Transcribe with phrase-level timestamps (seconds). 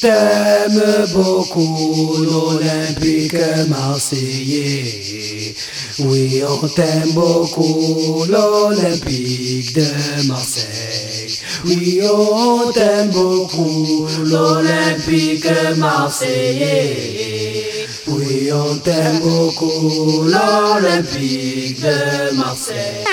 [0.00, 0.58] 3, 4.
[0.68, 3.36] On t'aime beaucoup, l'Olympique
[3.68, 5.54] marseillais.
[5.98, 11.38] Oui, on t'aime beaucoup, l'Olympique de Marseille.
[11.64, 17.64] Oui, on t'aime beaucoup, l'Olympique marseillais.
[18.06, 23.04] Oui, on t'aime beaucoup, l'Olympique de Marseille.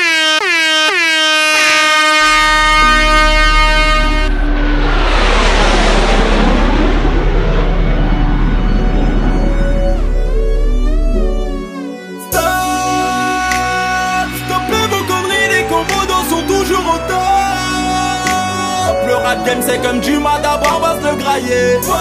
[19.43, 21.79] Game c'est comme du mat, d'abord on va se le grailler.
[21.81, 21.95] Fuck,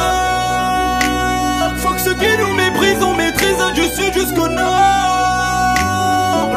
[1.79, 4.65] Fuck ceux qui nous méprisent, on maîtrise du sud jusqu'au nord.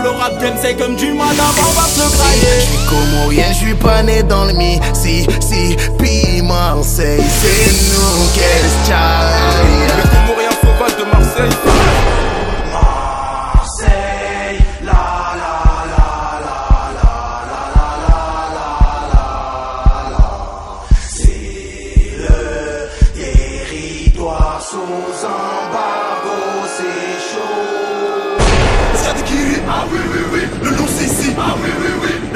[0.03, 2.59] Le rap game c'est comme du mat, d'abord on va se le grailler.
[2.59, 4.80] Je suis comorien, je suis pas né dans le mi.
[4.94, 11.55] Si, si, puis Marseille C'est nous, quel style Le Comorien sauvage de Marseille,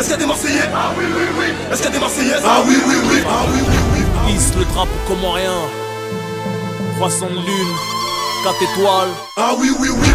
[0.02, 0.70] Est-ce qu'il y a des Marseillais?
[0.74, 1.46] Ah oui, oui, oui.
[1.72, 3.18] Est-ce qu'il y a des Marseillaises Ah oui, oui, oui.
[3.24, 4.34] Ah oui, oui, oui.
[4.34, 5.54] Hisse le drapeau comorien
[6.96, 7.76] Croissant de lune,
[8.44, 10.08] 4 étoiles Ah oui, oui, oui.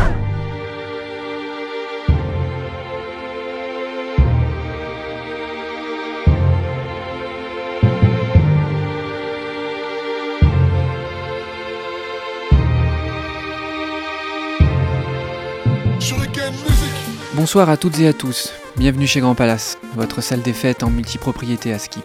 [16.01, 16.93] Shuriken Music.
[17.35, 20.91] Bonsoir à toutes et à tous, bienvenue chez Grand Palace, votre salle des fêtes en
[20.91, 22.05] multipropriété à Skip.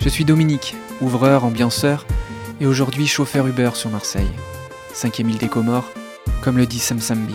[0.00, 2.06] Je suis Dominique, ouvreur, ambianceur
[2.60, 4.30] et aujourd'hui chauffeur Uber sur Marseille.
[4.94, 5.90] Cinquième île des Comores,
[6.40, 7.34] comme le dit Sam Sambi.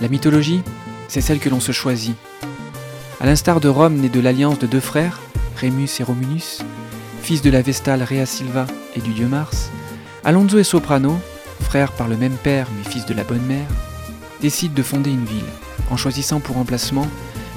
[0.00, 0.62] La mythologie,
[1.08, 2.16] c'est celle que l'on se choisit.
[3.20, 5.20] À l'instar de Rome né de l'alliance de deux frères,
[5.56, 6.62] Rémus et Romulus,
[7.20, 9.70] fils de la Vestale Rhea Silva et du dieu Mars,
[10.24, 11.18] Alonso et Soprano,
[11.60, 13.68] frères par le même père mais fils de la bonne mère,
[14.40, 15.44] décident de fonder une ville,
[15.90, 17.06] en choisissant pour emplacement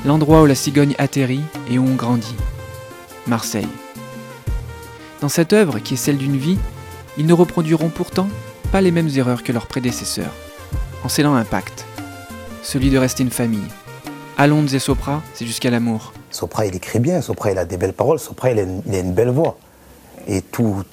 [0.05, 2.35] l'endroit où la cigogne atterrit et où on grandit,
[3.27, 3.67] Marseille.
[5.21, 6.57] Dans cette œuvre, qui est celle d'une vie,
[7.17, 8.29] ils ne reproduiront pourtant
[8.71, 10.33] pas les mêmes erreurs que leurs prédécesseurs,
[11.03, 11.85] en scellant un pacte,
[12.63, 13.67] celui de rester une famille.
[14.37, 16.13] Alonze et Sopra, c'est jusqu'à l'amour.
[16.31, 19.31] Sopra, il écrit bien, Sopra, il a des belles paroles, Sopra, il a une, belle
[19.31, 19.57] voix.
[20.27, 20.85] Et tout,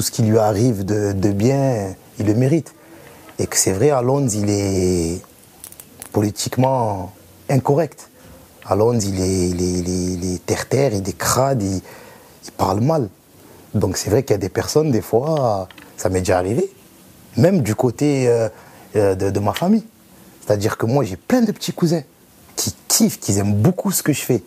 [0.00, 2.74] ce qui lui arrive de, bien, il le mérite.
[3.38, 5.20] Et que c'est vrai, Alonso, il est
[6.14, 7.12] politiquement
[7.50, 8.08] incorrect.
[8.64, 11.82] Alonso, il est, il est, il il est terre-terre, il est crade, il,
[12.56, 13.08] parle mal.
[13.74, 16.70] Donc c'est vrai qu'il y a des personnes, des fois, ça m'est déjà arrivé.
[17.36, 18.48] Même du côté euh,
[18.94, 19.84] euh, de, ma famille.
[20.40, 22.04] C'est-à-dire que moi, j'ai plein de petits cousins
[22.54, 24.42] qui kiffent, qui aiment beaucoup ce que je fais.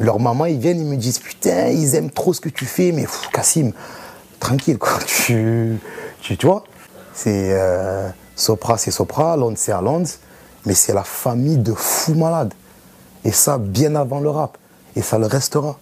[0.00, 2.90] Leurs mamans, ils viennent, ils me disent Putain, ils aiment trop ce que tu fais,
[2.90, 3.70] mais pff, Cassim,
[4.40, 4.98] tranquille, quoi.
[5.06, 5.78] Tu,
[6.20, 6.64] tu, vois?
[7.14, 7.52] C'est.
[7.52, 10.16] euh, Sopra, c'est Sopra, Alonso, c'est Alonso,
[10.66, 12.54] mais c'est la famille de fous malades.
[13.24, 14.58] Et ça, bien avant le rap.
[14.96, 15.78] Et ça le restera.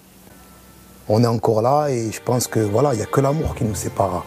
[1.08, 3.64] On est encore là et je pense que voilà, il n'y a que l'amour qui
[3.64, 4.24] nous séparera.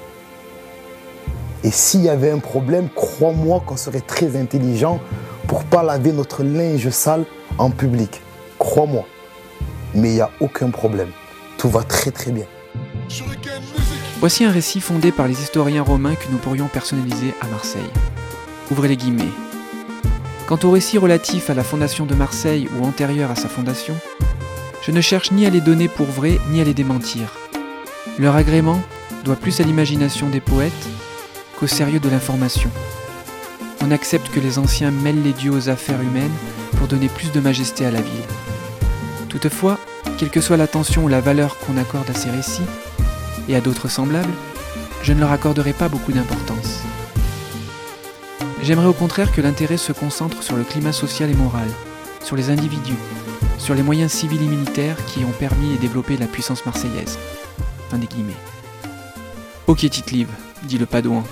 [1.64, 5.00] Et s'il y avait un problème, crois-moi qu'on serait très intelligent
[5.48, 7.26] pour pas laver notre linge sale
[7.58, 8.22] en public.
[8.60, 9.06] Crois-moi.
[9.96, 11.12] Mais il n'y a aucun problème.
[11.58, 12.46] Tout va très très bien.
[14.20, 17.82] Voici un récit fondé par les historiens romains que nous pourrions personnaliser à Marseille.
[18.72, 19.32] Ouvrez les guillemets.
[20.48, 23.96] Quant au récit relatif à la fondation de Marseille ou antérieur à sa fondation,
[24.82, 27.40] je ne cherche ni à les donner pour vrais ni à les démentir.
[28.20, 28.82] Leur agrément
[29.24, 30.74] doit plus à l'imagination des poètes
[31.58, 32.70] qu'au sérieux de l'information.
[33.82, 36.36] On accepte que les anciens mêlent les dieux aux affaires humaines
[36.78, 38.28] pour donner plus de majesté à la ville.
[39.30, 39.80] Toutefois,
[40.18, 42.62] quelle que soit l'attention ou la valeur qu'on accorde à ces récits,
[43.50, 44.34] et à d'autres semblables,
[45.02, 46.83] je ne leur accorderai pas beaucoup d'importance.
[48.64, 51.68] J'aimerais au contraire que l'intérêt se concentre sur le climat social et moral,
[52.24, 52.96] sur les individus,
[53.58, 57.20] sur les moyens civils et militaires qui ont permis et développé la puissance marseillaise.
[57.92, 58.08] Des.
[59.68, 60.30] Ok Tite-Live,
[60.64, 61.24] dit le Padouan.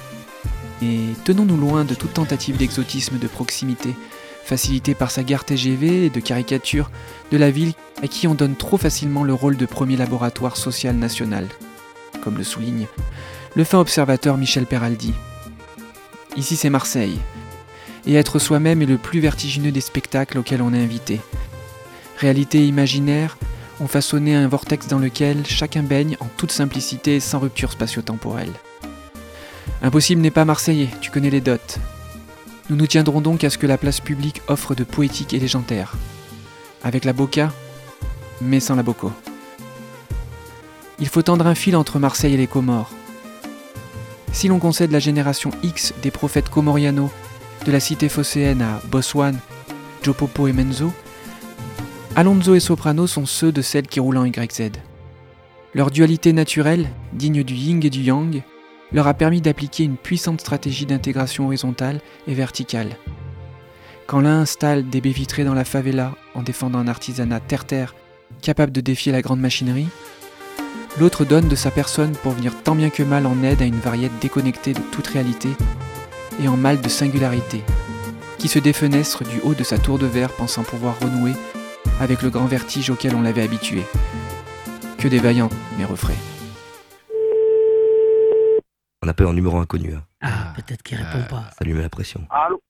[0.83, 3.95] Et tenons-nous loin de toute tentative d'exotisme de proximité,
[4.43, 6.91] facilitée par sa gare TGV et de caricature
[7.31, 7.73] de la ville
[8.03, 11.47] à qui on donne trop facilement le rôle de premier laboratoire social national,
[12.21, 12.87] comme le souligne
[13.55, 15.13] le fin observateur Michel Peraldi.
[16.37, 17.19] Ici c'est Marseille,
[18.05, 21.19] et être soi-même est le plus vertigineux des spectacles auxquels on est invité.
[22.17, 23.37] Réalité imaginaire
[23.79, 28.53] ont façonné un vortex dans lequel chacun baigne en toute simplicité sans rupture spatio-temporelle.
[29.81, 31.57] Impossible n'est pas marseillais, tu connais les dots.
[32.69, 35.95] Nous nous tiendrons donc à ce que la place publique offre de poétique et légendaire.
[36.83, 37.51] Avec la boca,
[38.39, 39.11] mais sans la boco.
[40.99, 42.91] Il faut tendre un fil entre Marseille et les Comores.
[44.33, 47.11] Si l'on concède la génération X des prophètes comoriano,
[47.65, 49.37] de la cité phocéenne à Boswan,
[50.01, 50.91] Jopopo et Menzo,
[52.15, 54.71] Alonso et Soprano sont ceux de celles qui roulent en YZ.
[55.73, 58.41] Leur dualité naturelle, digne du yin et du yang,
[58.91, 62.97] leur a permis d'appliquer une puissante stratégie d'intégration horizontale et verticale.
[64.07, 67.95] Quand l'un installe des baies vitrées dans la favela en défendant un artisanat terre-terre
[68.41, 69.87] capable de défier la grande machinerie,
[70.99, 73.79] l'autre donne de sa personne pour venir tant bien que mal en aide à une
[73.79, 75.49] variette déconnectée de toute réalité
[76.41, 77.61] et en mal de singularité,
[78.37, 81.33] qui se défenestre du haut de sa tour de verre pensant pouvoir renouer
[81.99, 83.83] avec le grand vertige auquel on l'avait habitué.
[84.97, 86.13] Que des vaillants, mes refrains.
[89.03, 89.95] On appelle un numéro inconnu.
[89.95, 90.03] hein.
[90.21, 91.49] Ah, peut-être qu'il répond pas.
[91.57, 92.21] Ça lui met la pression.
[92.29, 92.61] Allô?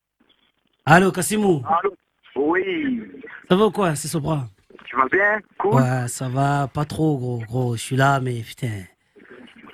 [0.86, 1.62] Allô, Kassimou?
[1.68, 1.94] Allô?
[2.38, 3.02] Oui,
[3.50, 3.96] Ça va ou quoi?
[3.96, 4.48] C'est Sobra?
[4.92, 5.40] Tu vas bien?
[5.58, 5.74] Cool?
[5.76, 7.40] Ouais, ça va pas trop, gros.
[7.48, 8.84] Gros, je suis là, mais putain.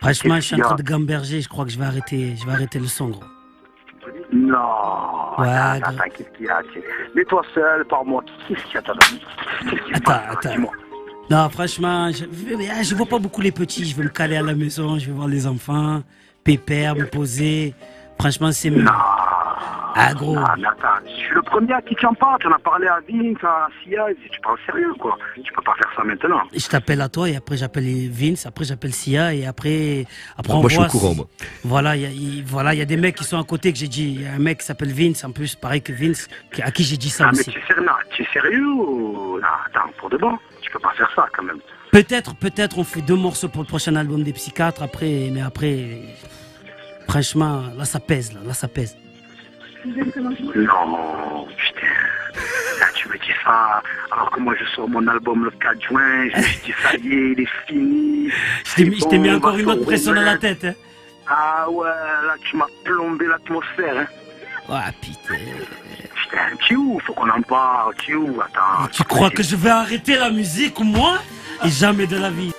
[0.02, 1.42] Franchement, je suis en train de gamberger.
[1.42, 3.24] Je crois que je vais arrêter, je vais arrêter le son, gros.
[4.32, 4.58] Non
[5.40, 6.62] Ouais, Attends, attends, qu'est-ce qu'il y a?
[6.74, 6.82] Tu-
[7.16, 8.24] Mets-toi seul, par moi.
[8.48, 10.72] Qu'est-ce qu'il y a Attends, attends.
[11.30, 13.86] Non, franchement, je, je- je vois pas beaucoup les petits.
[13.86, 16.02] Je vais me caler à la maison, je vais voir les enfants,
[16.44, 17.74] pépère, me poser.
[18.20, 18.86] Franchement, c'est mieux.
[20.00, 20.38] Ah, gros.
[20.38, 22.38] Ah, mais attends, je suis le premier à qui tu en parles.
[22.40, 24.06] Tu en as parlé à Vince, à Sia.
[24.32, 25.18] Tu parles sérieux, quoi.
[25.44, 26.42] Tu peux pas faire ça maintenant.
[26.54, 30.06] Je t'appelle à toi et après j'appelle Vince, après j'appelle Sia et après,
[30.38, 31.26] après on moi, je suis au courant, moi.
[31.64, 33.74] Voilà, il y a, il- voilà, il y a des mecs qui sont à côté
[33.74, 34.14] que j'ai dit.
[34.16, 36.28] Il y a un mec qui s'appelle Vince, en plus, pareil que Vince,
[36.62, 37.52] à qui j'ai dit ça Ah, mais aussi.
[37.52, 39.40] tu es sérieux, non, tu es sérieux ou...
[39.40, 40.38] Non, attends, pour de bon.
[40.62, 41.60] Tu peux pas faire ça, quand même.
[41.92, 46.02] Peut-être, peut-être on fait deux morceaux pour le prochain album des Psychiatres après, mais après,
[47.08, 48.96] franchement, là ça pèse, là, là ça pèse.
[50.56, 51.88] Non, putain.
[52.80, 53.82] Là, tu me dis ça,
[54.12, 56.96] alors que moi je sors mon album le 4 juin, je me suis dit ça
[56.96, 58.30] y est, il est fini.
[58.66, 60.66] Je t'ai mis, encore une autre pression dans la tête.
[60.66, 60.74] Hein.
[61.28, 63.98] Ah ouais, là tu m'as plombé l'atmosphère.
[64.00, 64.08] Hein.
[64.70, 65.42] Ah putain.
[66.24, 67.00] Putain, tu es où?
[67.06, 68.88] Faut qu'on en parle, tu Attends.
[68.92, 71.20] Tu crois que je vais arrêter la musique, moi?
[71.66, 72.52] Et jamais de la vie.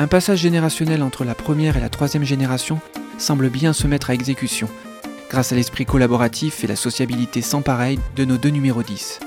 [0.00, 2.80] Un passage générationnel entre la première et la troisième génération
[3.18, 4.68] semble bien se mettre à exécution,
[5.30, 9.20] grâce à l'esprit collaboratif et la sociabilité sans pareil de nos deux numéros 10.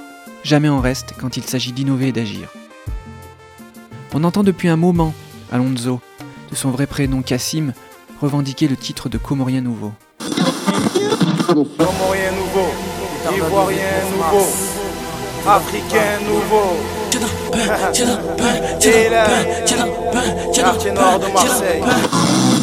[0.44, 2.50] Jamais en reste quand il s'agit d'innover et d'agir.
[4.14, 5.14] On entend depuis un moment
[5.52, 6.00] Alonso,
[6.50, 7.74] de son vrai prénom Cassim,
[8.22, 9.94] revendiquer le titre de Comorien nouveau.
[11.48, 12.72] Comorien nouveau,
[13.36, 14.48] Ivoirien nouveau,
[15.48, 16.78] Africain nouveau.
[20.54, 21.84] Quartier nord de Marseille.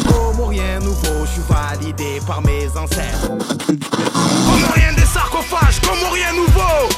[0.07, 1.18] Comorien nouveau,
[2.25, 3.29] par mes ancêtres.
[3.67, 6.89] Comorien des sarcophages, Comorien nouveau?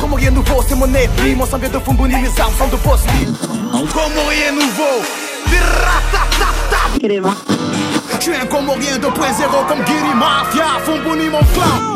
[0.00, 3.26] Comorien nouveau, c'est mon épée, mon sang vient de Fumbuni, mes armes sont de Bosnie.
[3.70, 5.02] Comorien nouveau,
[5.50, 6.82] Ratatata.
[8.18, 9.08] Je suis un Comorien 2.0
[9.68, 11.92] comme Giri Mafia, Fumbuni mon clan.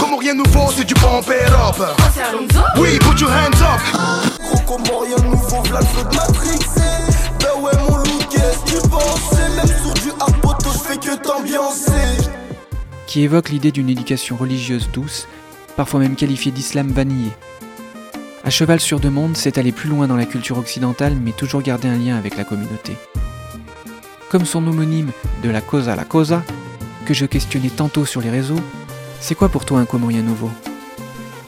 [0.00, 1.96] Comorien nouveau, c'est du pompe Europe.
[2.78, 3.80] Oui, put your hands up.
[4.40, 6.87] Gros comorien nouveau, v'là le feu de Matrix
[13.22, 15.28] évoque l'idée d'une éducation religieuse douce,
[15.76, 17.30] parfois même qualifiée d'islam vanillé.
[18.44, 21.62] À cheval sur deux mondes, c'est aller plus loin dans la culture occidentale, mais toujours
[21.62, 22.96] garder un lien avec la communauté.
[24.30, 25.10] Comme son homonyme
[25.42, 26.42] de la cosa à la cosa,
[27.04, 28.60] que je questionnais tantôt sur les réseaux,
[29.20, 30.50] c'est quoi pour toi un Comorien nouveau?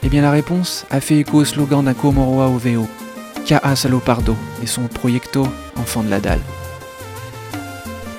[0.03, 2.87] Eh bien la réponse a fait écho au slogan d'un Comoroa au VO,
[3.45, 3.75] K.A.
[3.75, 6.41] Salopardo et son Proyecto, enfant de la dalle.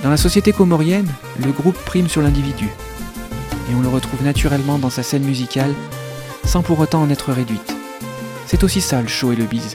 [0.03, 1.09] Dans la société comorienne,
[1.45, 2.69] le groupe prime sur l'individu,
[3.71, 5.73] et on le retrouve naturellement dans sa scène musicale,
[6.45, 7.75] sans pour autant en être réduite.
[8.47, 9.75] C'est aussi ça le show et le bise.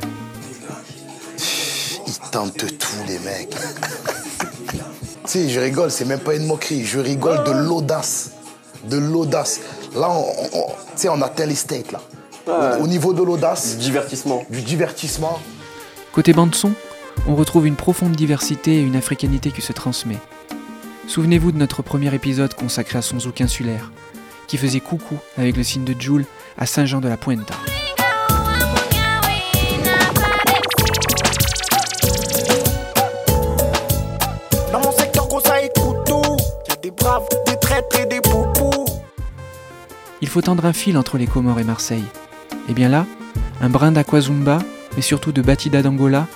[2.07, 3.49] Ils tentent tout, les mecs.
[4.69, 4.77] tu
[5.25, 6.85] sais, je rigole, c'est même pas une moquerie.
[6.85, 8.31] Je rigole de l'audace.
[8.89, 9.59] De l'audace.
[9.95, 12.01] Là, on, on- on- tu sais, on atteint les steaks, là.
[12.47, 13.77] Au, au niveau de l'audace.
[13.77, 14.43] Du divertissement.
[14.49, 15.39] Du divertissement.
[16.13, 16.71] Côté bande-son,
[17.27, 20.17] on retrouve une profonde diversité et une africanité qui se transmet.
[21.07, 23.91] Souvenez-vous de notre premier épisode consacré à son zouk insulaire,
[24.47, 26.25] qui faisait coucou avec le signe de Joule
[26.57, 27.55] à Saint-Jean de la Puenta.
[34.71, 36.37] Dans mon secteur, gros, ça écoute tout
[36.69, 38.85] Y'a des braves, des traîtres et des poupous
[40.21, 42.05] Il faut tendre un fil entre les Comores et Marseille.
[42.69, 43.05] Et bien là,
[43.61, 44.59] un brin d'aquazumba
[44.97, 46.27] mais surtout de Batida d'Angola,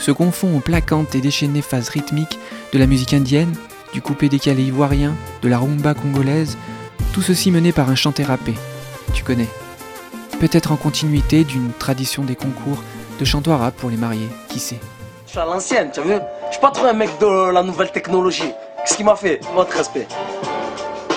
[0.00, 2.38] se confond aux plaquantes et déchaînées phases rythmiques
[2.72, 3.54] de la musique indienne,
[3.92, 6.56] du coupé décalé ivoirien, de la rumba congolaise,
[7.12, 8.54] tout ceci mené par un chanté râpé.
[9.14, 9.48] Tu connais.
[10.40, 12.78] Peut-être en continuité d'une tradition des concours
[13.18, 14.78] de chant arabe pour les mariés, qui sait.
[15.26, 16.14] Je suis à l'ancienne, tu as vu?
[16.46, 18.52] Je suis pas trop un mec de la nouvelle technologie.
[18.78, 19.40] Qu'est-ce qu'il m'a fait?
[19.54, 20.06] Votre respect.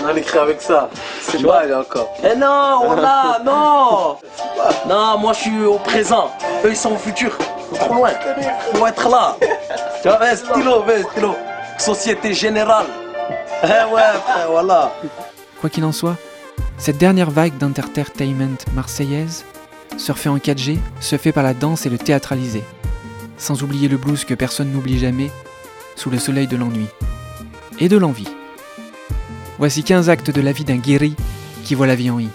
[0.03, 0.89] On a écrit avec ça.
[1.21, 2.09] C'est pas il encore.
[2.23, 4.17] Eh non, on a, non
[4.89, 6.31] Non, moi je suis au présent.
[6.65, 7.37] Eux ils sont au futur.
[7.79, 8.09] Trop loin.
[8.73, 9.35] Faut être là.
[10.01, 11.35] Tu vois, stylo, stylo.
[11.81, 12.85] Société générale.
[13.63, 14.93] Eh ouais, frère, voilà.
[15.59, 16.15] Quoi qu'il en soit,
[16.77, 19.45] cette dernière vague d'entertainment marseillaise,
[19.97, 22.63] surfée en 4G, se fait par la danse et le théâtralisé.
[23.35, 25.31] Sans oublier le blues que personne n'oublie jamais,
[25.95, 26.85] sous le soleil de l'ennui.
[27.79, 28.29] Et de l'envie.
[29.57, 31.15] Voici 15 actes de la vie d'un guéri
[31.63, 32.29] qui voit la vie en I.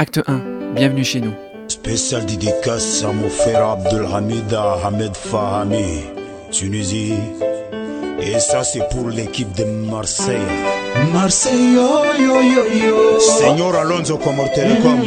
[0.00, 0.72] Acte 1.
[0.74, 1.34] Bienvenue chez nous.
[1.68, 6.02] Spécial dédicace à mon frère Abdelhamid Ahmed Fahami,
[6.50, 7.14] Tunisie.
[8.20, 10.36] Et ça, c'est pour l'équipe de Marseille.
[11.12, 13.20] Marseille, yo, yo, yo, yo.
[13.20, 15.00] Señor Alonso como Telecom.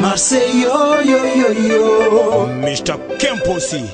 [0.00, 2.46] Marseille, yo, yo, yo, yo.
[2.60, 2.98] Mr.
[3.18, 3.84] Kemposi.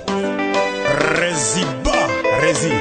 [1.19, 1.99] Reziba,
[2.43, 2.73] Rezi.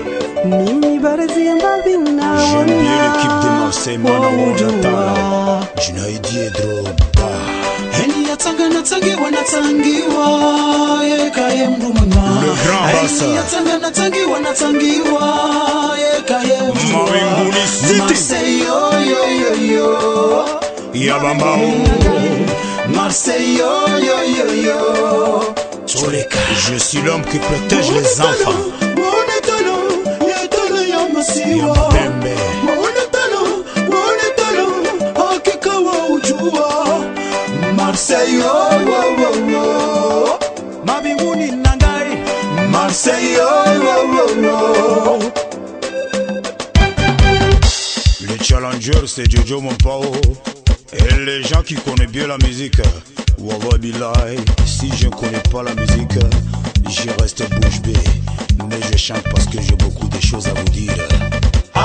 [0.46, 5.60] Mimi barezi mbabina J'aime bien l'équipe de Marseille, Mana Wadatala.
[5.82, 7.30] Junaidi et Drogba.
[7.30, 7.57] Heni yatsanga
[8.54, 10.28] natsangiwa natsangiwa
[11.04, 12.42] yekaye mrumana
[13.36, 16.58] natsanga natsangiwa natsangiwa yekaye
[16.94, 17.64] mawinguni
[18.08, 19.90] cityoyoyoyo
[20.94, 21.72] yabambao
[22.96, 24.80] marseille yoyoyoyo
[25.86, 28.78] tsoleka je suis l'homme qui protège les enfants.
[40.86, 42.70] Mabinguni Nangai.
[42.72, 43.48] Marseille yo
[43.84, 44.26] wo wo
[45.06, 45.32] wo
[48.22, 50.04] Le challenger c'est Jojo Mompao.
[50.94, 52.80] Et les gens qui connaissent bien la musique
[53.40, 53.78] Wawa
[54.66, 56.18] Si je connais pas la musique
[56.90, 57.94] Je reste bouche bée.
[58.70, 60.94] Mais je chante parce que j'ai beaucoup de choses à vous dire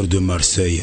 [0.00, 0.82] de Marseille.